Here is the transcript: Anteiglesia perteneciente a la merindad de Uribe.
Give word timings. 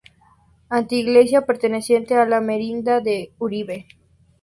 Anteiglesia 0.69 1.45
perteneciente 1.45 2.15
a 2.17 2.25
la 2.25 2.41
merindad 2.41 3.03
de 3.03 3.33
Uribe. 3.37 3.85